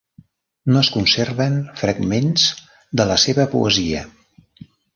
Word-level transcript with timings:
No 0.71 0.79
es 0.79 0.87
conserven 0.95 1.59
fragments 1.81 2.47
de 3.01 3.07
la 3.13 3.19
seva 3.27 3.49
poesia. 3.55 4.05